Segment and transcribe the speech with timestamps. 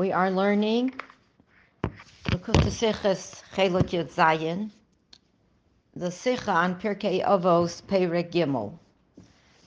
[0.00, 0.94] We are learning
[2.24, 2.38] the
[5.98, 8.78] Sicha on Pirkei Avos Perek Gimel.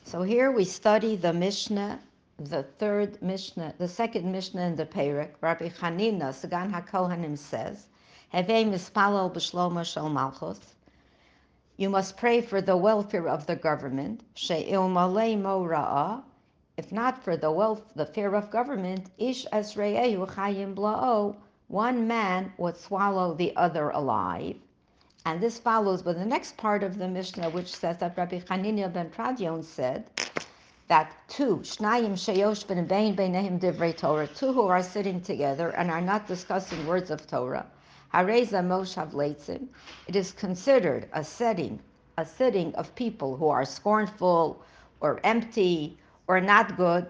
[0.06, 1.99] So here we study the Mishnah,
[2.40, 5.33] the third Mishnah, the second Mishnah in the Perek.
[5.40, 7.86] Rabbi Chanina, Sagan HaKohanim says,
[8.34, 10.60] Hevei mispalel b'shlomo shel malchus.
[11.78, 14.22] You must pray for the welfare of the government.
[14.34, 16.23] She'il malei mo ra'ah.
[16.76, 21.35] If not for the wealth, the fear of government, ish esreyehu chayim bla'o,
[21.67, 24.55] one man would swallow the other alive.
[25.23, 28.91] And this follows with the next part of the Mishnah, which says that Rabbi Chanina
[28.91, 30.09] ben Tradion said
[30.88, 35.91] that two, shnayim sheyosh ben bein beinehim divrei Torah, two who are sitting together and
[35.91, 37.67] are not discussing words of Torah,
[38.12, 39.67] hareza moshav leitzim,
[40.07, 41.79] it is considered a setting,
[42.17, 44.63] a sitting of people who are scornful
[44.99, 47.08] or empty or not good,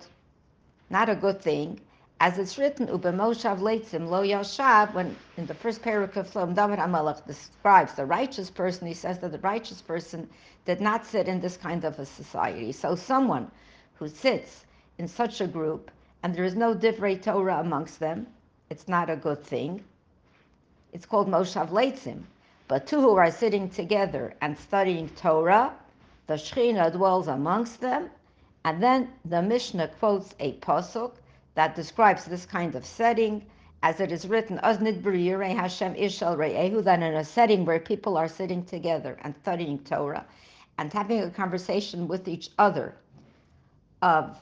[0.89, 1.79] not a good thing,
[2.19, 7.25] as it's written, Ubemoshav Leitzim Lo Yashav, when in the first paragraph of David HaMelech
[7.27, 10.29] describes the righteous person, he says that the righteous person
[10.65, 12.71] did not sit in this kind of a society.
[12.71, 13.51] So someone
[13.95, 14.65] who sits
[14.97, 15.91] in such a group
[16.23, 18.27] and there is no divrei Torah amongst them,
[18.69, 19.83] it's not a good thing.
[20.93, 22.23] It's called Moshav Leitzim.
[22.69, 25.73] But two who are sitting together and studying Torah,
[26.27, 28.09] the Shekhinah dwells amongst them,
[28.65, 31.13] and then the Mishnah quotes a pasuk
[31.55, 33.45] that describes this kind of setting,
[33.83, 34.85] as it is written, Hashem
[35.95, 40.25] Ishal Re'ehu, that in a setting where people are sitting together and studying Torah
[40.77, 42.95] and having a conversation with each other,
[44.01, 44.39] of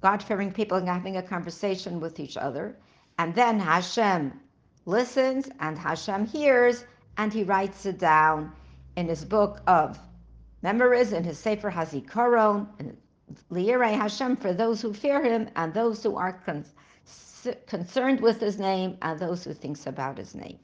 [0.00, 2.76] God-fearing people and having a conversation with each other,
[3.18, 4.40] and then Hashem
[4.86, 6.84] listens and Hashem hears
[7.16, 8.52] and he writes it down
[8.96, 9.98] in his book of
[10.62, 12.96] memories, in his Sefer Hazikaron, in
[13.50, 16.64] Liyirei Hashem for those who fear him and those who are con-
[17.66, 20.58] concerned with his name and those who thinks about his name.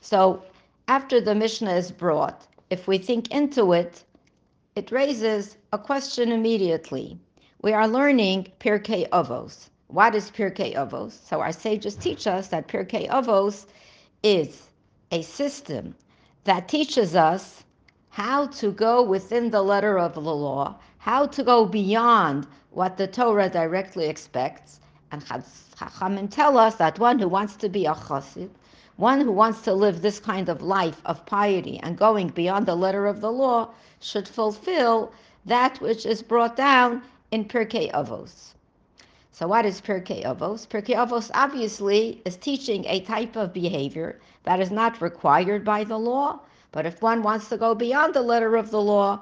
[0.00, 0.42] So
[0.88, 4.04] after the Mishnah is brought, if we think into it,
[4.74, 7.18] it raises a question immediately.
[7.62, 9.68] We are learning Pirkei Avos.
[9.88, 11.12] What is Pirkei Avos?
[11.28, 13.66] So our sages teach us that Pirkei Avos
[14.22, 14.68] is
[15.10, 15.94] a system
[16.44, 17.62] that teaches us
[18.08, 23.08] how to go within the letter of the law, how to go beyond what the
[23.08, 24.78] Torah directly expects.
[25.10, 28.50] And Chachamim tell us that one who wants to be a chassid,
[28.94, 32.76] one who wants to live this kind of life of piety and going beyond the
[32.76, 35.12] letter of the law, should fulfill
[35.44, 37.02] that which is brought down
[37.32, 38.54] in Pirkei Avos.
[39.32, 40.68] So what is Pirkei Avos?
[40.68, 45.98] Pirkei Avos obviously is teaching a type of behavior that is not required by the
[45.98, 46.38] law,
[46.70, 49.20] but if one wants to go beyond the letter of the law,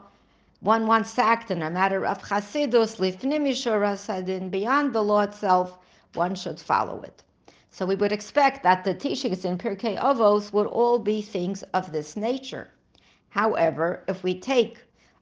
[0.60, 5.78] one wants to act in a matter of chasidus, lifnim sadin, beyond the law itself,
[6.14, 7.22] one should follow it.
[7.70, 11.92] So we would expect that the teachings in Pirkei Avos would all be things of
[11.92, 12.70] this nature.
[13.30, 14.78] However, if we take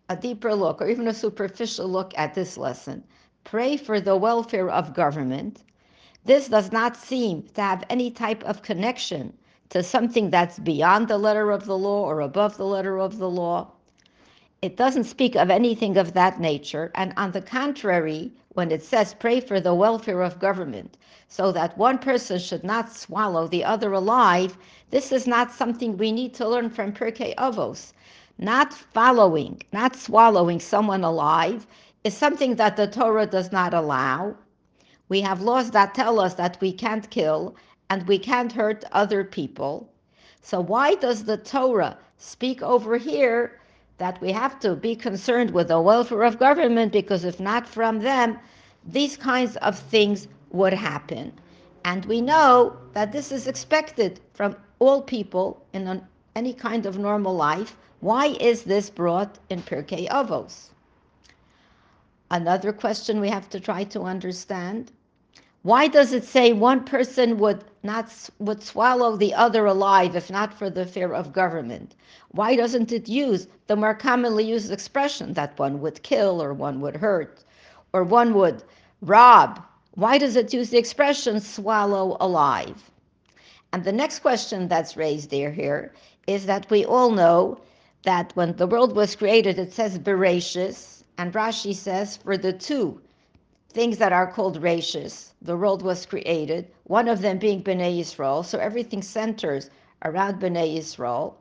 [0.08, 3.04] a deeper look or even a superficial look at this lesson,
[3.44, 5.62] pray for the welfare of government,
[6.24, 9.32] this does not seem to have any type of connection
[9.68, 13.30] to something that's beyond the letter of the law or above the letter of the
[13.30, 13.70] law.
[14.60, 16.90] It doesn't speak of anything of that nature.
[16.96, 20.96] And on the contrary, when it says pray for the welfare of government
[21.28, 24.58] so that one person should not swallow the other alive,
[24.90, 27.92] this is not something we need to learn from Pirkei Avos.
[28.36, 31.64] Not following, not swallowing someone alive
[32.02, 34.34] is something that the Torah does not allow.
[35.08, 37.54] We have laws that tell us that we can't kill
[37.90, 39.88] and we can't hurt other people.
[40.42, 43.57] So why does the Torah speak over here
[43.98, 47.98] that we have to be concerned with the welfare of government because if not from
[48.00, 48.38] them,
[48.84, 51.32] these kinds of things would happen.
[51.84, 56.98] And we know that this is expected from all people in an, any kind of
[56.98, 57.76] normal life.
[58.00, 60.70] Why is this brought in Pirkei Avos?
[62.30, 64.92] Another question we have to try to understand.
[65.62, 70.54] Why does it say one person would not would swallow the other alive if not
[70.54, 71.96] for the fear of government?
[72.30, 76.80] Why doesn't it use the more commonly used expression that one would kill or one
[76.80, 77.42] would hurt
[77.92, 78.62] or one would
[79.00, 79.60] rob?
[79.94, 82.88] Why does it use the expression swallow alive?
[83.72, 85.92] And the next question that's raised there here
[86.28, 87.58] is that we all know
[88.04, 93.00] that when the world was created, it says Bereshis, and Rashi says for the two
[93.72, 98.42] things that are called Rashis, the world was created, one of them being Bnei Yisrael,
[98.44, 99.68] so everything centers
[100.04, 101.34] around Bnei Yisrael.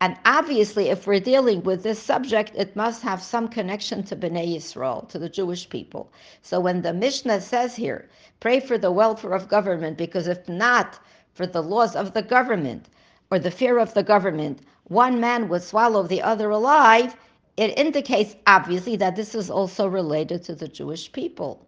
[0.00, 4.56] And obviously, if we're dealing with this subject, it must have some connection to Bnei
[4.56, 6.12] Yisrael, to the Jewish people.
[6.42, 8.08] So when the Mishnah says here,
[8.40, 10.98] pray for the welfare of government, because if not
[11.32, 12.88] for the laws of the government
[13.30, 17.14] or the fear of the government, one man would swallow the other alive,
[17.56, 21.67] it indicates obviously that this is also related to the Jewish people.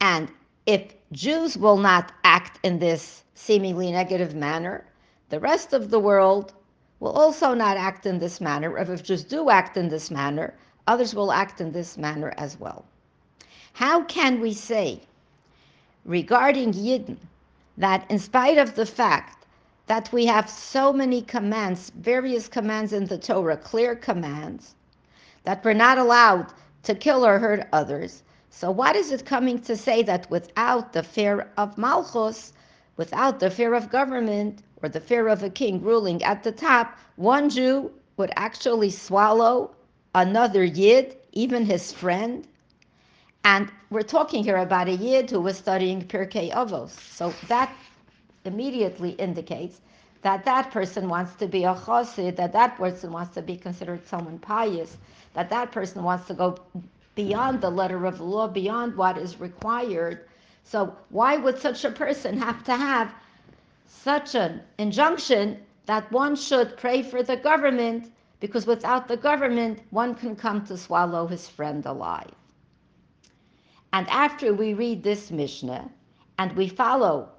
[0.00, 0.30] And
[0.66, 4.84] if Jews will not act in this seemingly negative manner,
[5.28, 6.52] the rest of the world
[7.00, 8.76] will also not act in this manner.
[8.78, 10.54] If Jews do act in this manner,
[10.86, 12.84] others will act in this manner as well.
[13.72, 15.00] How can we say
[16.04, 17.18] regarding Yidden
[17.76, 19.44] that in spite of the fact
[19.86, 24.74] that we have so many commands, various commands in the Torah, clear commands,
[25.44, 26.52] that we're not allowed
[26.84, 28.22] to kill or hurt others.
[28.58, 32.54] So, what is it coming to say that without the fear of Malchus,
[32.96, 36.96] without the fear of government, or the fear of a king ruling at the top,
[37.16, 39.74] one Jew would actually swallow
[40.14, 42.48] another Yid, even his friend.
[43.44, 46.98] And we're talking here about a Yid who was studying Pirkei Avos.
[47.12, 47.70] So that
[48.46, 49.82] immediately indicates
[50.22, 54.06] that that person wants to be a chassid, that that person wants to be considered
[54.06, 54.96] someone pious,
[55.34, 56.56] that that person wants to go
[57.16, 60.28] beyond the letter of the law, beyond what is required.
[60.62, 63.12] So why would such a person have to have
[63.88, 70.14] such an injunction that one should pray for the government because without the government, one
[70.14, 72.30] can come to swallow his friend alive.
[73.92, 75.90] And after we read this Mishnah
[76.38, 77.30] and we follow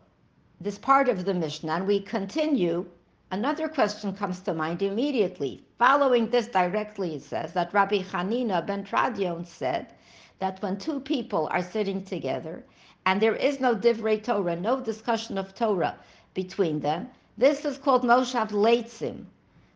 [0.60, 2.86] this part of the Mishnah and we continue,
[3.32, 5.64] another question comes to mind immediately.
[5.78, 9.94] Following this directly, it says that Rabbi Hanina ben Tradion said
[10.40, 12.64] that when two people are sitting together
[13.06, 15.98] and there is no divrei Torah, no discussion of Torah,
[16.34, 17.10] between them.
[17.38, 19.26] This is called Moshav Leitzim.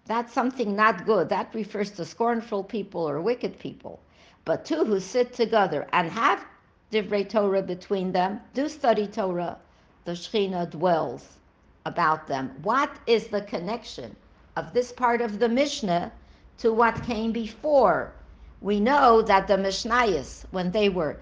[0.05, 1.29] That's something not good.
[1.29, 3.99] That refers to scornful people or wicked people.
[4.45, 6.45] But two who sit together and have
[6.91, 9.57] Divrei Torah between them, do study Torah,
[10.05, 11.37] the Shekhinah dwells
[11.85, 12.51] about them.
[12.61, 14.15] What is the connection
[14.55, 16.11] of this part of the Mishnah
[16.59, 18.13] to what came before?
[18.61, 21.17] We know that the Mishnayos, when they were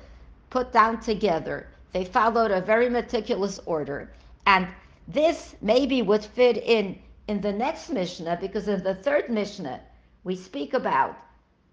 [0.50, 4.11] put down together, they followed a very meticulous order.
[4.45, 4.67] And
[5.07, 9.79] this maybe would fit in in the next Mishnah because in the third Mishnah
[10.23, 11.15] we speak about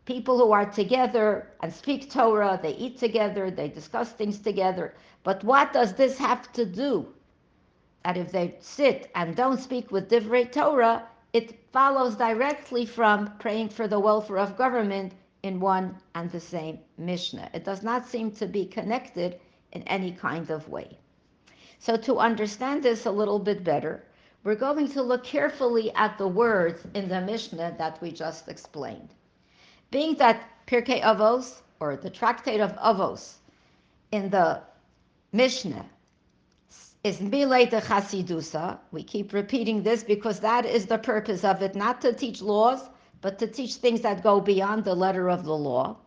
[0.05, 4.94] people who are together and speak Torah, they eat together, they discuss things together.
[5.25, 7.09] But what does this have to do?
[8.06, 13.70] That if they sit and don't speak with Divrei Torah, it follows directly from praying
[13.70, 15.12] for the welfare of government
[15.43, 17.50] in one and the same Mishnah.
[17.53, 19.41] It does not seem to be connected
[19.73, 20.97] in any kind of way.
[21.81, 24.05] So to understand this a little bit better,
[24.44, 29.09] we're going to look carefully at the words in the Mishnah that we just explained.
[29.91, 33.38] Being that Pirkei Avos, or the Tractate of Avos,
[34.12, 34.62] in the
[35.32, 35.87] Mishnah
[37.06, 38.81] is Milei de Chasidusa.
[38.91, 42.81] We keep repeating this because that is the purpose of it, not to teach laws,
[43.20, 45.99] but to teach things that go beyond the letter of the law.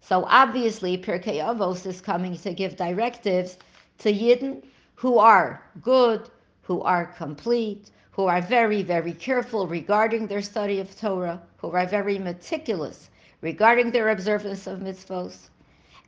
[0.00, 3.58] So obviously, Pirkei Avos is coming to give directives
[3.98, 4.64] to Yidden
[4.96, 6.28] who are good,
[6.62, 11.86] who are complete, who are very, very careful regarding their study of Torah, who are
[11.86, 13.08] very meticulous
[13.40, 15.50] regarding their observance of mitzvos.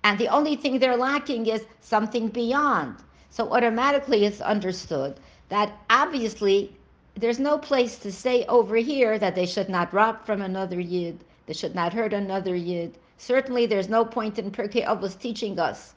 [0.02, 2.96] And the only thing they're lacking is something beyond.
[3.30, 6.76] So automatically it's understood that obviously
[7.14, 11.24] there's no place to say over here that they should not rob from another yid,
[11.46, 12.98] they should not hurt another yid.
[13.18, 15.94] Certainly there's no point in Pirkei Avos teaching us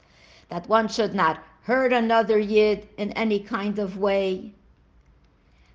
[0.48, 4.52] that one should not hurt another yid in any kind of way.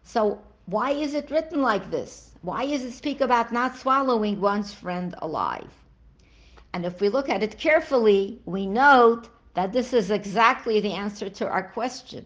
[0.04, 2.32] So why is it written like this?
[2.42, 5.72] Why is it speak about not swallowing one's friend alive?
[6.74, 9.28] And if we look at it carefully, we note
[9.60, 12.26] that this is exactly the answer to our question.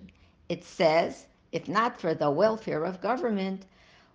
[0.49, 3.65] It says, if not for the welfare of government,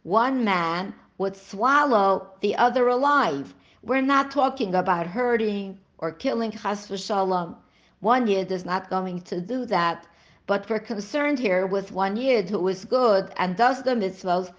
[0.05, 3.53] one man would swallow the other alive.
[3.83, 7.57] We're not talking about hurting or killing chas v'shalom.
[7.99, 10.07] One yid is not going to do that,
[10.47, 14.53] but we're concerned here with one yid who is good and does the mitzvahs,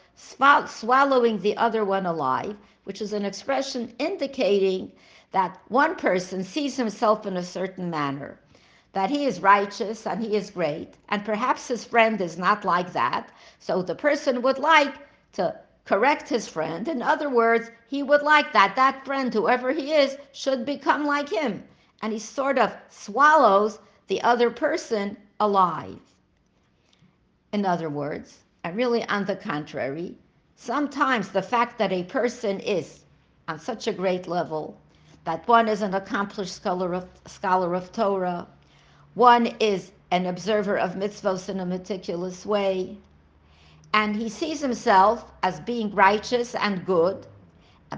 [0.67, 4.91] swallowing the other one alive, which is an expression indicating
[5.31, 8.37] that one person sees himself in a certain manner,
[8.93, 12.91] that he is righteous and he is great, and perhaps his friend is not like
[12.93, 13.29] that.
[13.59, 14.95] So the person would like
[15.33, 15.55] to
[15.85, 16.87] correct his friend.
[16.87, 21.29] In other words, he would like that that friend, whoever he is, should become like
[21.29, 21.63] him
[22.01, 25.99] and he sort of swallows the other person alive.
[27.51, 30.15] In other words, and really on the contrary,
[30.55, 33.03] sometimes the fact that a person is
[33.47, 34.79] on such a great level,
[35.25, 38.47] that one is an accomplished scholar of, scholar of Torah,
[39.13, 42.97] one is an observer of mitzvahs in a meticulous way,
[43.93, 47.25] and he sees himself as being righteous and good.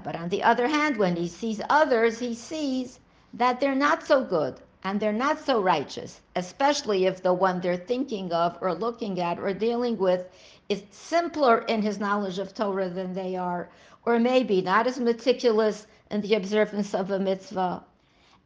[0.04, 2.98] But on the other hand, when he sees others, he sees
[3.34, 7.76] that they're not so good and they're not so righteous, especially if the one they're
[7.76, 10.26] thinking of or looking at or dealing with
[10.68, 13.68] is simpler in his knowledge of Torah than they are,
[14.04, 17.84] or maybe not as meticulous in the observance of a mitzvah.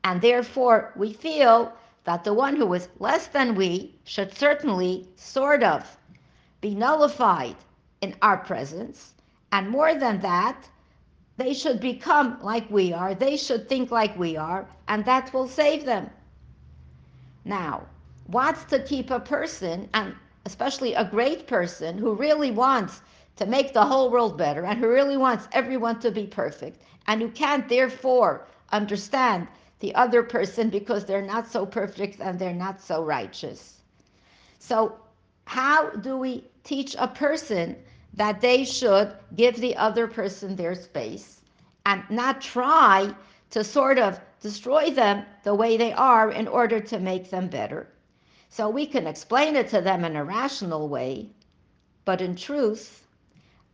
[0.04, 1.72] And therefore, we feel
[2.06, 5.98] that the one who is less than we should certainly sort of
[6.60, 7.56] be nullified
[8.00, 9.12] in our presence.
[9.50, 10.68] And more than that,
[11.36, 15.48] they should become like we are, they should think like we are, and that will
[15.48, 16.08] save them.
[17.44, 17.86] Now,
[18.28, 23.02] what's to keep a person, and especially a great person who really wants
[23.36, 27.20] to make the whole world better and who really wants everyone to be perfect and
[27.20, 29.48] who can't therefore understand
[29.80, 33.80] the other person because they're not so perfect and they're not so righteous.
[34.58, 34.96] So,
[35.44, 37.76] how do we teach a person
[38.14, 41.40] that they should give the other person their space
[41.84, 43.14] and not try
[43.50, 47.86] to sort of destroy them the way they are in order to make them better?
[48.48, 51.28] So, we can explain it to them in a rational way,
[52.06, 53.06] but in truth,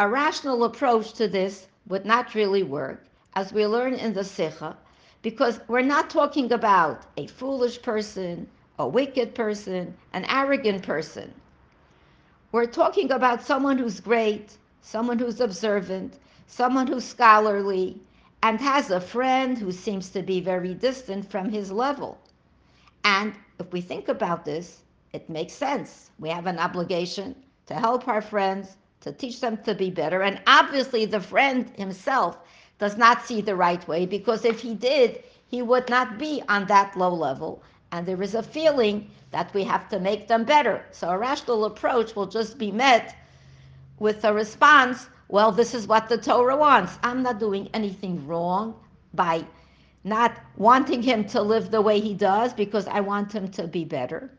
[0.01, 4.77] a rational approach to this would not really work, as we learn in the Sikha,
[5.23, 8.49] because we're not talking about a foolish person,
[8.79, 11.33] a wicked person, an arrogant person.
[12.51, 18.01] We're talking about someone who's great, someone who's observant, someone who's scholarly,
[18.43, 22.19] and has a friend who seems to be very distant from his level.
[23.05, 26.11] And if we think about this, it makes sense.
[26.19, 27.37] We have an obligation
[27.67, 30.23] to help our friends, to teach them to be better.
[30.23, 32.39] And obviously, the friend himself
[32.83, 36.67] does not see the right way because if he did, he would not be on
[36.67, 37.63] that low level.
[37.93, 40.85] And there is a feeling that we have to make them better.
[40.91, 43.15] So a rational approach will just be met
[44.01, 46.99] with a response well, this is what the Torah wants.
[47.05, 48.75] I'm not doing anything wrong
[49.15, 49.45] by
[50.03, 53.85] not wanting him to live the way he does because I want him to be
[53.85, 54.31] better.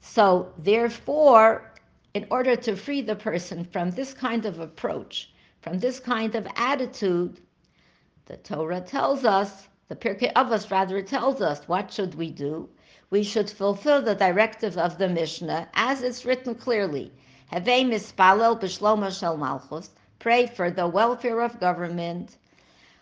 [0.00, 1.74] So, therefore,
[2.14, 5.30] in order to free the person from this kind of approach,
[5.60, 7.38] from this kind of attitude,
[8.26, 12.68] the Torah tells us, the Pirkei Avos rather tells us, what should we do?
[13.10, 17.12] We should fulfill the directive of the Mishnah as it's written clearly.
[17.52, 19.90] Havei mispalel b'shlomo shel malchus.
[20.18, 22.36] Pray for the welfare of government.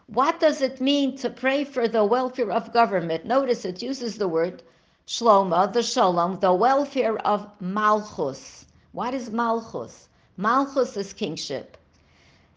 [0.07, 3.25] What does it mean to pray for the welfare of government?
[3.25, 4.63] Notice it uses the word
[5.07, 8.65] shloma, the shalom, the welfare of malchus.
[8.93, 10.09] What is malchus?
[10.37, 11.77] Malchus is kingship.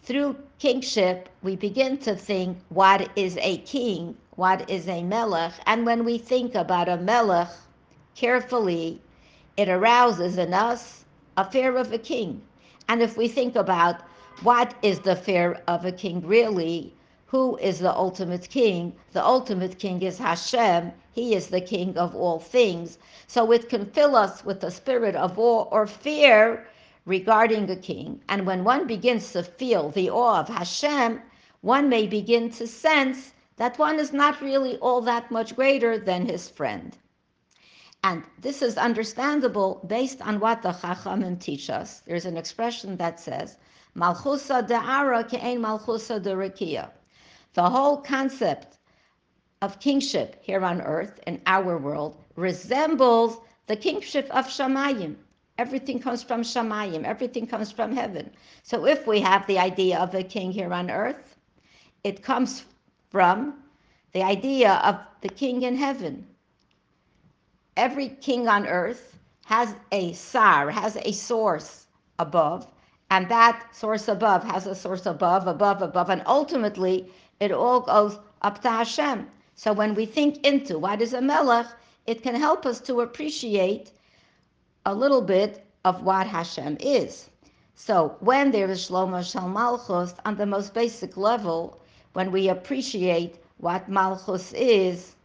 [0.04, 5.86] Through kingship, we begin to think what is a king, what is a melech, and
[5.86, 7.50] when we think about a melech
[8.16, 9.00] carefully,
[9.58, 11.06] it arouses in us
[11.38, 12.42] a fear of a king.
[12.90, 14.02] And if we think about
[14.42, 16.96] what is the fear of a king really,
[17.28, 18.94] who is the ultimate king?
[19.14, 20.92] The ultimate king is Hashem.
[21.12, 22.98] He is the king of all things.
[23.28, 26.66] So it can fill us with a spirit of awe or fear
[27.06, 28.22] regarding a king.
[28.30, 31.22] And when one begins to feel the awe of Hashem,
[31.62, 36.26] one may begin to sense that one is not really all that much greater than
[36.26, 36.98] his friend.
[38.04, 42.02] And this is understandable based on what the Chachamim teach us.
[42.08, 43.58] There's an expression that says,
[43.96, 46.90] Malchusa de'ara ke'ein malchusa de
[47.54, 48.78] The whole concept
[49.62, 55.18] of kingship here on earth in our world resembles the kingship of Shamayim.
[55.62, 58.32] Everything comes from Shamayim, everything comes from heaven.
[58.64, 61.36] So if we have the idea of a king here on earth,
[62.04, 62.66] it comes
[63.12, 63.62] from
[64.12, 66.26] the idea of the king in heaven.
[67.78, 71.86] Every king on earth has a sar, has a source
[72.18, 72.66] above,
[73.12, 78.18] and that source above has a source above, above, above, and ultimately it all goes
[78.42, 79.30] up to Hashem.
[79.54, 81.68] So when we think into what is a melech,
[82.08, 83.92] it can help us to appreciate
[84.86, 87.30] a little bit of what Hashem is.
[87.76, 91.82] So when there is Shlomo Shal Malchus, on the most basic level,
[92.14, 95.16] when we appreciate what Malchus is,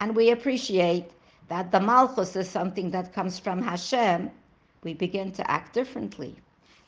[0.00, 1.10] and we appreciate
[1.48, 4.30] that the Malchus is something that comes from Hashem,
[4.82, 6.36] we begin to act differently.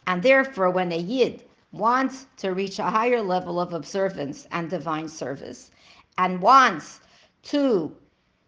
[0.06, 5.08] And therefore, when a Yid wants to reach a higher level of observance and divine
[5.08, 5.70] service,
[6.18, 7.00] and wants
[7.44, 7.94] to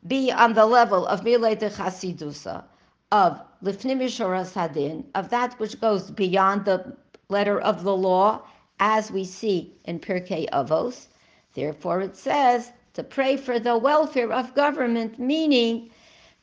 [0.07, 2.65] be on the level of Milei de Chasidusa,
[3.13, 6.97] of Lifnim Hadin, of that which goes beyond the
[7.29, 8.43] letter of the law,
[8.81, 11.07] as we see in Pirkei Avos.
[11.55, 15.91] Therefore, it says to pray for the welfare of government, meaning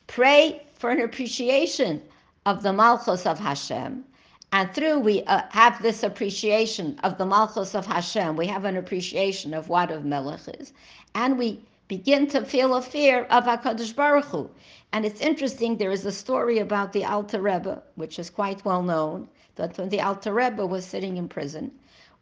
[0.06, 2.02] pray for an appreciation
[2.46, 4.04] of the Malchus of Hashem.
[4.52, 8.76] And through we uh, have this appreciation of the Malchus of Hashem, we have an
[8.76, 10.72] appreciation of what of Melech is.
[11.14, 14.50] And we begin to feel a fear of HaKadosh Baruch Hu.
[14.94, 18.80] And it's interesting, there is a story about the Alter Rebbe, which is quite well
[18.80, 21.72] known, that when the Alter Rebbe was sitting in prison,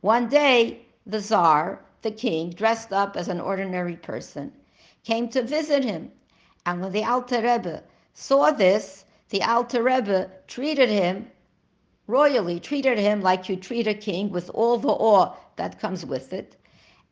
[0.00, 4.50] one day the Tsar, the king, dressed up as an ordinary person,
[5.04, 6.10] came to visit him.
[6.64, 7.82] And when the Alter Rebbe
[8.14, 11.30] saw this, the Alter Rebbe treated him
[12.06, 16.32] royally, treated him like you treat a king with all the awe that comes with
[16.32, 16.56] it.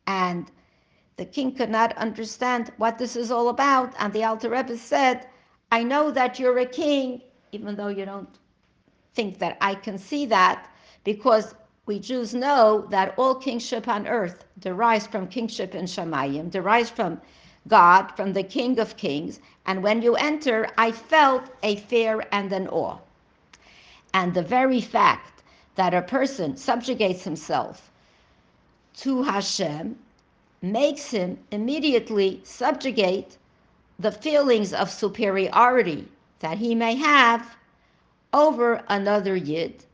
[0.07, 0.51] And
[1.17, 3.93] the king could not understand what this is all about.
[3.99, 5.27] And the Alter Rebbe said,
[5.71, 8.29] I know that you're a king, even though you don't
[9.13, 10.69] think that I can see that,
[11.03, 16.89] because we Jews know that all kingship on earth derives from kingship in Shamayim, derives
[16.89, 17.21] from
[17.67, 19.39] God, from the King of Kings.
[19.65, 22.97] And when you enter, I felt a fear and an awe.
[24.13, 25.43] And the very fact
[25.75, 27.91] that a person subjugates himself
[28.97, 29.97] to Hashem
[30.61, 33.37] makes him immediately subjugate
[34.01, 36.07] the feelings of superiority
[36.39, 37.55] that he may have
[38.33, 39.85] over another Yid.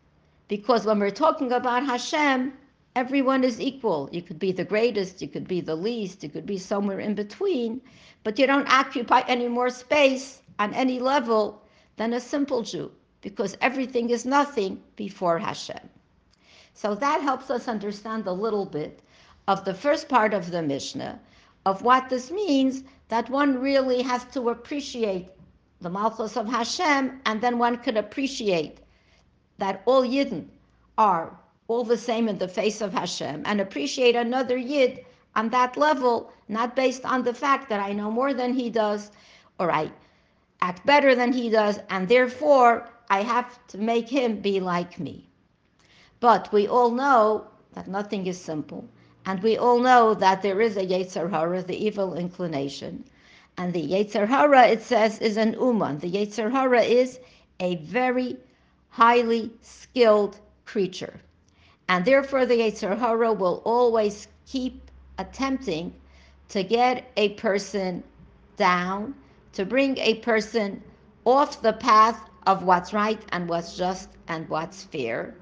[0.47, 2.53] Because when we're talking about Hashem,
[2.95, 4.07] everyone is equal.
[4.13, 7.15] You could be the greatest, you could be the least, you could be somewhere in
[7.15, 7.81] between,
[8.23, 11.61] but you don't occupy any more space on any level
[11.97, 15.89] than a simple Jew, because everything is nothing before Hashem.
[16.73, 19.01] So that helps us understand a little bit
[19.49, 21.19] of the first part of the Mishnah,
[21.67, 25.27] of what this means that one really has to appreciate
[25.81, 28.79] the Malchus of Hashem, and then one could appreciate
[29.57, 30.47] that all Yidden
[30.97, 35.05] are all the same in the face of Hashem, and appreciate another Yid
[35.35, 39.11] on that level, not based on the fact that I know more than he does,
[39.59, 39.91] or I
[40.61, 45.27] act better than he does, and therefore I have to make him be like me.
[46.21, 48.87] But we all know that nothing is simple,
[49.27, 53.03] and we all know that there is a Yetzer Hara, the evil inclination,
[53.57, 55.99] and the Yetzer Hara, it says, is an Uman.
[55.99, 57.19] The Yetzer Hara is
[57.59, 58.37] a very
[58.89, 61.19] highly skilled creature.
[61.89, 65.93] And therefore, the Yetzer Hara will always keep attempting
[66.47, 68.03] to get a person
[68.55, 69.13] down,
[69.51, 70.81] to bring a person
[71.25, 75.35] off the path of what's right and what's just and what's fair.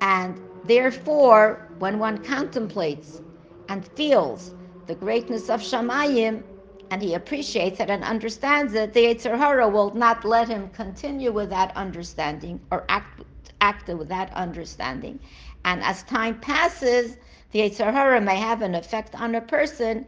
[0.00, 3.20] And therefore, when one contemplates
[3.68, 4.52] and feels
[4.86, 6.44] the greatness of Shamayim,
[6.90, 11.32] and he appreciates it and understands it, the Yetzer Hara will not let him continue
[11.32, 13.22] with that understanding or act,
[13.60, 15.20] act with that understanding.
[15.64, 17.16] And as time passes,
[17.52, 20.06] the Yetzer Hara may have an effect on a person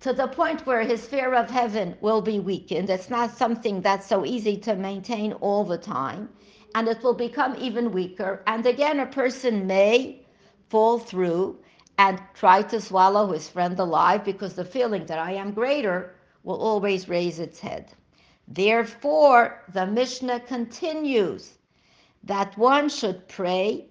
[0.00, 2.90] to the point where his fear of heaven will be weakened.
[2.90, 6.28] It's not something that's so easy to maintain all the time,
[6.74, 8.42] and it will become even weaker.
[8.46, 10.24] And again, a person may
[10.68, 11.58] fall through
[11.98, 16.60] and try to swallow his friend alive because the feeling that I am greater will
[16.60, 17.92] always raise its head.
[18.48, 21.58] Therefore, the Mishnah continues
[22.24, 23.86] that one should pray.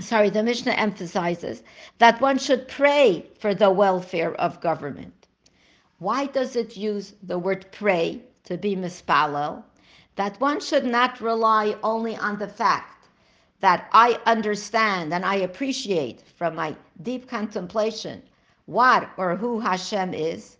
[0.00, 1.62] Sorry, the Mishnah emphasizes
[1.98, 5.26] that one should pray for the welfare of government.
[5.98, 9.62] Why does it use the word pray to be mispalo?
[10.16, 13.08] That one should not rely only on the fact
[13.60, 18.22] that I understand and I appreciate from my deep contemplation
[18.66, 20.58] what or who Hashem is,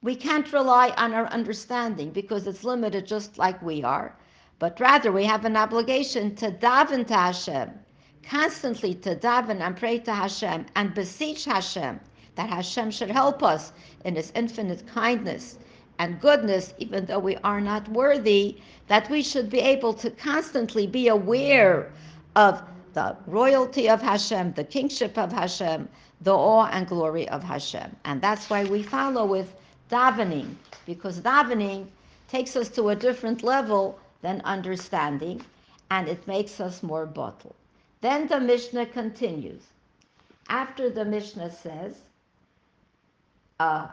[0.00, 4.14] we can't rely on our understanding because it's limited just like we are,
[4.60, 7.72] but rather we have an obligation to daven to Hashem,
[8.22, 11.98] constantly to daven and pray to Hashem and beseech Hashem
[12.36, 13.72] that Hashem should help us
[14.04, 15.58] in His infinite kindness
[15.98, 20.86] and goodness, even though we are not worthy, that we should be able to constantly
[20.86, 21.92] be aware
[22.36, 22.62] of
[22.94, 25.88] the royalty of Hashem, the kingship of Hashem,
[26.20, 27.94] the awe and glory of Hashem.
[28.04, 29.54] And that's why we follow with
[29.90, 30.54] davening,
[30.86, 31.86] because davening
[32.28, 35.44] takes us to a different level than understanding,
[35.90, 37.54] and it makes us more bottled.
[38.00, 39.62] Then the Mishnah continues.
[40.48, 41.96] After the Mishnah says,
[43.60, 43.88] uh,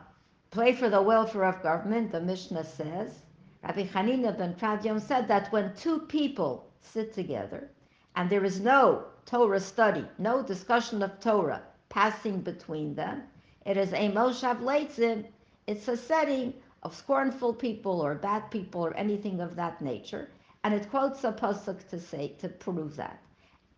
[0.51, 3.19] pray for the welfare of government, the Mishnah says,
[3.63, 7.69] Rabbi Hanina ben Tradion said that when two people sit together,
[8.17, 13.23] and there is no Torah study, no discussion of Torah passing between them.
[13.65, 15.25] It is a Moshav Leitzim,
[15.67, 20.31] it's a setting of scornful people or bad people or anything of that nature.
[20.65, 23.21] And it quotes a pasuk to say to prove that,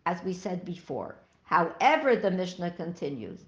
[0.06, 1.14] as we said before.
[1.44, 3.44] However, the Mishnah continues,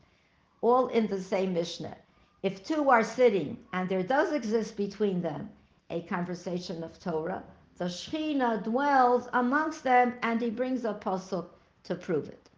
[0.60, 1.96] all in the same Mishnah.
[2.42, 5.50] If two are sitting and there does exist between them
[5.90, 7.42] a conversation of Torah,
[7.78, 11.46] the Shechina dwells amongst them and he brings a pasuk
[11.84, 12.50] to prove it.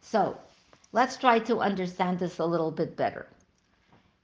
[0.00, 0.36] So
[0.92, 3.26] let's try to understand this a little bit better.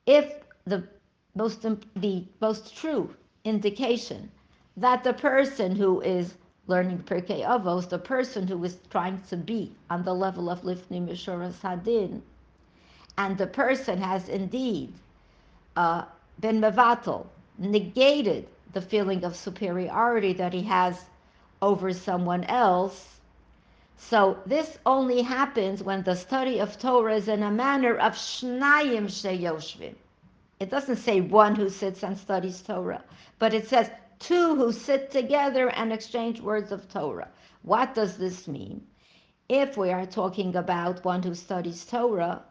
[0.06, 0.32] If
[0.64, 0.88] the
[1.34, 3.14] most, the most true
[3.44, 4.30] indication
[4.76, 6.34] that the person who is
[6.66, 11.08] learning Pirkei Avos, the person who is trying to be on the level of Lifnim
[11.08, 12.22] Mishuras Hadin,
[13.18, 14.92] and the person has indeed
[15.76, 16.04] uh,
[16.40, 17.26] been mevatel,
[17.58, 21.02] negated the feeling of superiority that he has
[21.62, 23.20] over someone else.
[23.96, 29.06] So this only happens when the study of Torah is in a manner of shnayim
[29.06, 29.94] sheyoshvim.
[30.60, 33.04] It doesn't say one who sits and studies Torah,
[33.38, 37.28] but it says two who sit together and exchange words of Torah.
[37.62, 38.86] What does this mean?
[39.48, 42.42] If we are talking about one who studies Torah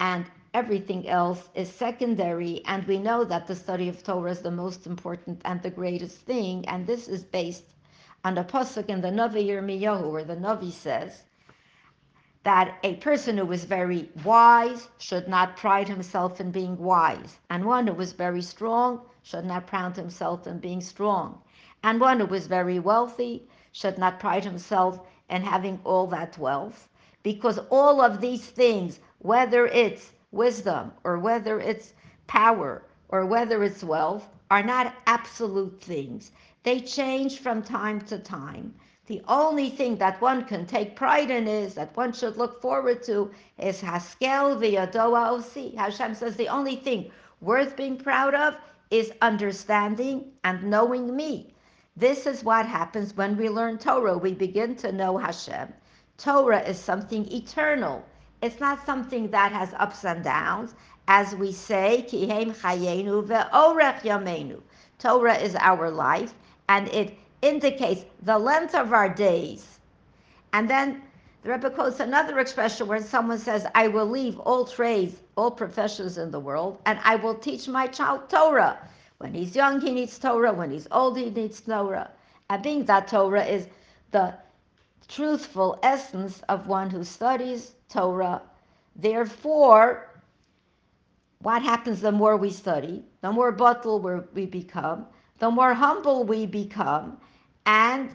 [0.00, 4.50] and everything else is secondary, and we know that the study of Torah is the
[4.50, 7.64] most important and the greatest thing, and this is based
[8.24, 11.22] on a pasuk in the Navi Yirmiyahu, where the Navi says
[12.44, 17.64] that a person who is very wise should not pride himself in being wise, and
[17.64, 21.42] one who is very strong should not pride himself in being strong.
[21.82, 26.88] And one who is very wealthy should not pride himself in having all that wealth,
[27.22, 31.92] because all of these things, whether it's wisdom or whether it's
[32.26, 36.32] power or whether it's wealth, are not absolute things.
[36.62, 38.74] They change from time to time.
[39.06, 43.02] The only thing that one can take pride in is that one should look forward
[43.04, 45.74] to is Haskel v'yadoa osi.
[45.74, 48.54] Hashem says the only thing worth being proud of
[48.90, 51.54] is understanding and knowing me.
[51.96, 54.18] This is what happens when we learn Torah.
[54.18, 55.72] We begin to know Hashem.
[56.18, 58.04] Torah is something eternal.
[58.42, 60.74] It's not something that has ups and downs.
[61.06, 64.60] As we say, chayenu ve'orech.
[64.98, 66.34] Torah is our life,
[66.68, 69.78] and it indicates the length of our days.
[70.52, 71.02] And then
[71.42, 76.18] the Rebbe quotes another expression where someone says, I will leave all trades, all professions
[76.18, 78.78] in the world, and I will teach my child Torah.
[79.18, 80.52] When he's young, he needs Torah.
[80.52, 82.10] When he's old, he needs Torah.
[82.50, 83.68] And being that Torah is
[84.10, 84.34] the
[85.08, 88.42] truthful essence of one who studies Torah,
[88.94, 90.08] therefore,
[91.40, 95.06] what happens the more we study, the more batel we become,
[95.38, 97.18] the more humble we become,
[97.64, 98.10] and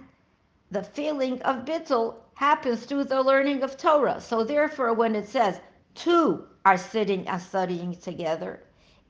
[0.71, 4.19] the feeling of bittul happens through the learning of Torah.
[4.19, 5.59] So therefore, when it says
[5.95, 8.61] two are sitting and studying together,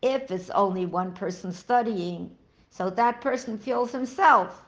[0.02, 2.36] if it's only one person studying,
[2.69, 4.62] so that person feels himself.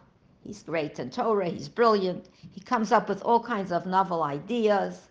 [0.45, 5.09] He's great in Torah, he's brilliant, he comes up with all kinds of novel ideas.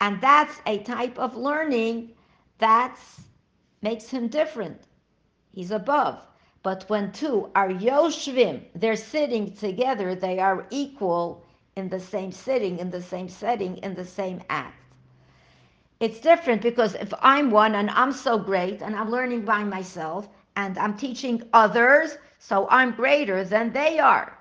[0.00, 2.10] And that's a type of learning
[2.58, 2.96] that
[3.82, 4.80] makes him different.
[5.50, 6.22] He's above.
[6.62, 12.78] But when two are yoshvim, they're sitting together, they are equal in the same sitting,
[12.78, 14.76] in the same setting, in the same act.
[15.98, 20.28] It's different because if I'm one and I'm so great and I'm learning by myself
[20.54, 24.37] and I'm teaching others, so I'm greater than they are.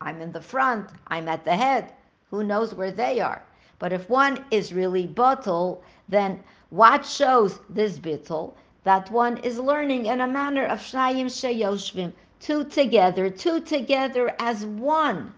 [0.00, 1.92] I'm in the front, I'm at the head.
[2.30, 3.42] Who knows where they are?
[3.78, 8.54] But if one is really bittul, then what shows this bittul?
[8.84, 14.64] that one is learning in a manner of Shnayim Sheyoshvim, two together, two together as
[14.64, 15.34] one,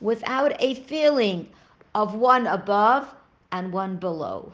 [0.00, 1.48] without a feeling
[1.94, 3.12] of one above
[3.50, 4.52] and one below.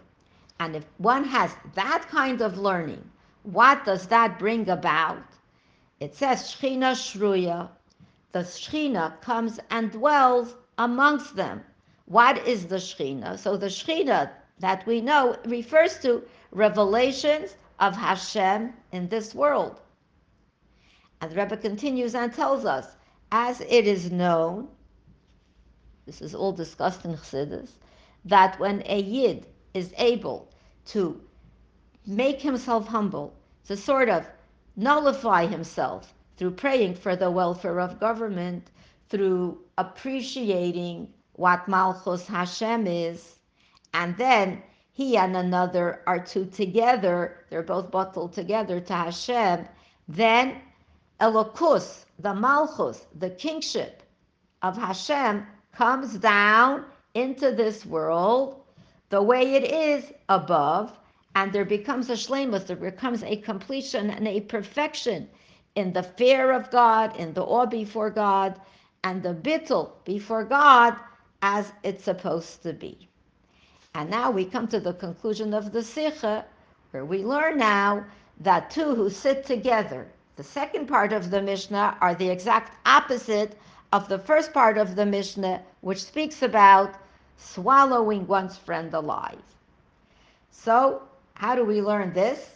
[0.59, 3.05] And if one has that kind of learning,
[3.43, 5.23] what does that bring about?
[6.01, 7.69] It says Shechina Shruya.
[8.33, 11.65] The Shechina comes and dwells amongst them.
[12.05, 13.39] What is the Shechina?
[13.39, 19.81] So the Shechina that we know refers to revelations of Hashem in this world.
[21.21, 22.87] And the Rebbe continues and tells us,
[23.33, 24.69] as it is known,
[26.07, 27.71] this is all discussed in Chassidus,
[28.25, 30.51] that when a Yid is able
[30.87, 31.21] to
[32.07, 33.35] make himself humble,
[33.67, 34.27] to sort of
[34.77, 38.71] nullify himself through praying for the welfare of government,
[39.11, 43.37] through appreciating what Malchus Hashem is,
[43.93, 44.63] and then
[44.95, 49.69] he and another are two together, they're both bottled together to Hashem,
[50.09, 50.57] then
[51.21, 54.03] Elokus, the Malchus, the kingship
[54.63, 58.63] of Hashem, comes down into this world
[59.11, 60.91] the way it is above,
[61.35, 65.29] and there becomes a shlemus, there becomes a completion and a perfection
[65.75, 68.61] in the fear of God, in the awe before God,
[69.05, 70.97] and the bittul before God
[71.43, 73.09] as it's supposed to be.
[73.95, 76.45] And now we come to the conclusion of the Sikha,
[76.91, 78.05] where we learn now
[78.41, 80.07] that two who sit together,
[80.37, 83.59] the second part of the Mishnah, are the exact opposite
[83.93, 86.95] of the first part of the Mishnah, which speaks about
[87.37, 89.43] swallowing one's friend alive.
[90.51, 91.03] So,
[91.35, 92.51] how do we learn this?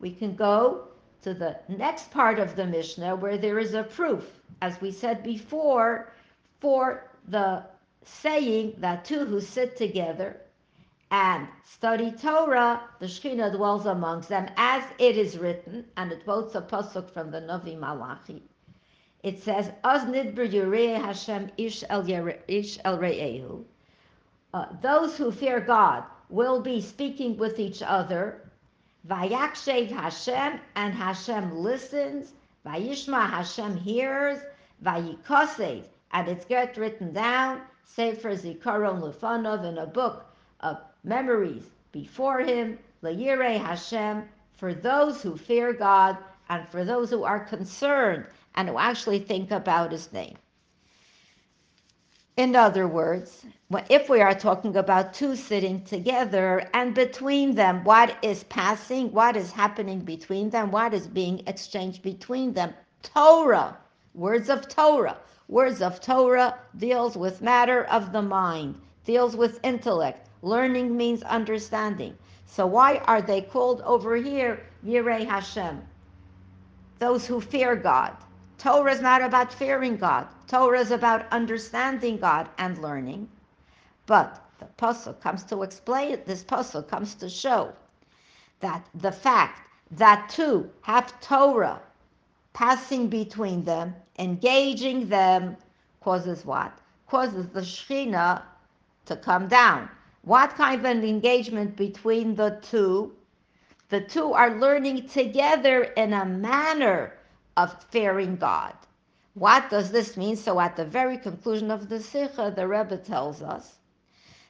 [0.00, 0.88] We can go
[1.22, 5.22] to the next part of the Mishnah where there is a proof, as we said
[5.22, 6.12] before,
[6.60, 7.64] for the
[8.04, 10.40] saying that two who sit together
[11.10, 16.54] and study Torah, the Shekhinah dwells amongst them, as it is written, and it quotes
[16.54, 18.42] a pasuk from the Navi Malachi.
[19.22, 22.06] It says, "Az nidber yirei Hashem ish el
[22.46, 23.64] ish el re'ehu."
[24.54, 28.47] Uh, those who fear God will be speaking with each other.
[29.08, 32.32] Vayakshev Hashem, and Hashem listens.
[32.66, 34.38] Vayishma Hashem hears.
[34.84, 37.62] Vayikosev, and it's get written down.
[37.84, 40.26] Sefer Zikaron Lefanov in a book
[40.60, 46.18] of memories before him, Layire Hashem, for those who fear God
[46.50, 50.36] and for those who are concerned and who actually think about his name.
[52.38, 53.44] In other words,
[53.88, 59.36] if we are talking about two sitting together and between them, what is passing, what
[59.36, 62.74] is happening between them, what is being exchanged between them?
[63.02, 63.76] Torah,
[64.14, 65.16] words of Torah.
[65.48, 72.16] Words of Torah deals with matter of the mind, deals with intellect, Learning means understanding.
[72.46, 75.82] So why are they called over here Yirei Hashem?
[77.00, 78.16] Those who fear God.
[78.58, 80.26] Torah is not about fearing God.
[80.48, 83.28] Torah is about understanding God and learning.
[84.06, 86.22] But the pasuk comes to explain.
[86.26, 87.72] This pasuk comes to show
[88.58, 89.60] that the fact
[89.92, 91.80] that two have Torah
[92.52, 95.56] passing between them, engaging them,
[96.00, 96.76] causes what?
[97.06, 98.42] Causes the Shekhinah
[99.06, 99.88] to come down.
[100.22, 103.14] What kind of an engagement between the two?
[103.88, 107.12] The two are learning together in a manner
[107.58, 108.74] of fearing God.
[109.34, 110.36] What does this mean?
[110.36, 113.74] So, at the very conclusion of the Sikha, the Rebbe tells us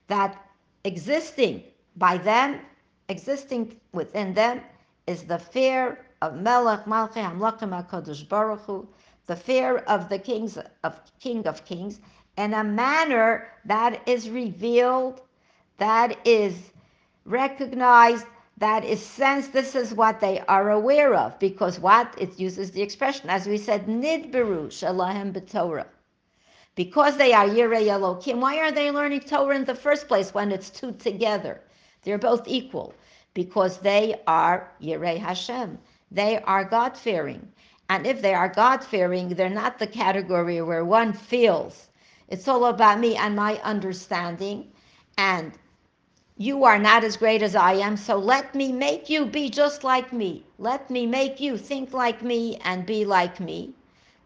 [0.07, 0.41] that
[0.85, 1.65] existing
[1.97, 2.61] by them,
[3.09, 4.61] existing within them,
[5.07, 8.87] is the fear of Melech Malchei Hamlachim Hakadosh Baruch Hu,
[9.27, 12.01] the fear of the kings of King of Kings,
[12.37, 15.23] in a manner that is revealed
[15.79, 16.55] that is
[17.25, 18.27] recognized,
[18.59, 19.53] that is sensed.
[19.53, 22.15] This is what they are aware of because what?
[22.19, 25.87] It uses the expression, as we said, nidberu shalahem b'torah.
[26.75, 30.53] Because they are Yirei Elokim, why are they learning Torah in the first place when
[30.53, 31.61] it's two together?
[32.03, 32.95] They're both equal
[33.35, 35.79] because they are Yirei Hashem.
[36.11, 37.51] They are God fearing.
[37.91, 41.89] And if they are God fearing, they're not the category where one feels
[42.29, 44.71] it's all about me and my understanding.
[45.17, 45.53] And
[46.41, 49.83] you are not as great as I am, so let me make you be just
[49.83, 50.45] like me.
[50.57, 53.75] Let me make you think like me and be like me.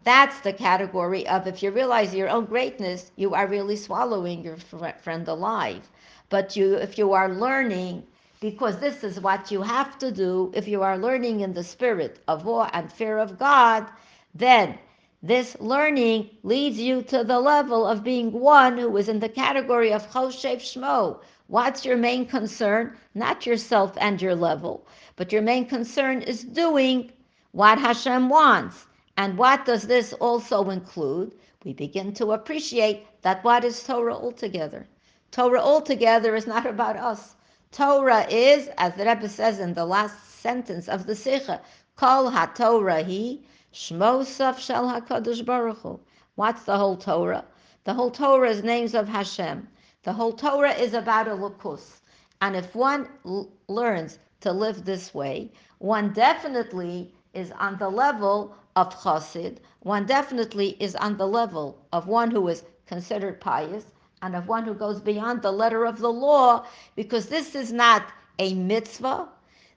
[0.03, 4.57] That's the category of if you realize your own greatness, you are really swallowing your
[5.01, 5.89] friend alive.
[6.29, 8.03] But you, if you are learning,
[8.39, 12.19] because this is what you have to do, if you are learning in the spirit
[12.27, 13.87] of awe and fear of God,
[14.35, 14.77] then
[15.23, 19.93] this learning leads you to the level of being one who is in the category
[19.93, 22.97] of Choshev Shmo, What's your main concern?
[23.13, 27.11] Not yourself and your level, but your main concern is doing
[27.51, 28.85] what Hashem wants.
[29.17, 31.33] And what does this also include?
[31.63, 34.87] We begin to appreciate that what is Torah altogether?
[35.31, 37.35] Torah altogether is not about us.
[37.71, 41.61] Torah is, as the Rebbe says in the last sentence of the Sikha,
[41.95, 43.39] Kol HaTorah Hi
[43.73, 45.99] Shmosav Shel HaKadosh Baruch Hu.
[46.35, 47.45] What's the whole Torah?
[47.83, 49.67] The whole Torah is names of Hashem.
[50.03, 52.01] The whole Torah is about Elokus.
[52.41, 58.53] And if one l- learns to live this way, one definitely is on the level
[58.75, 63.85] of chassid, one definitely is on the level of one who is considered pious,
[64.21, 66.65] and of one who goes beyond the letter of the law,
[66.97, 68.03] because this is not
[68.39, 69.29] a mitzvah.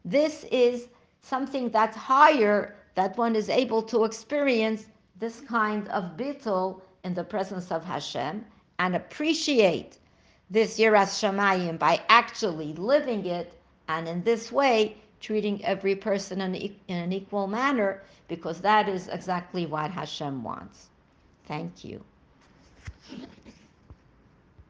[0.04, 0.88] This is
[1.22, 4.86] something that's higher that one is able to experience
[5.20, 8.44] this kind of bittul in the presence of Hashem
[8.80, 9.98] and appreciate
[10.50, 13.52] this Yiras Shamayim by actually living it
[13.88, 19.08] and in this way treating every person in, in an equal manner because that is
[19.08, 20.86] exactly what Hashem wants.
[21.46, 22.04] Thank you.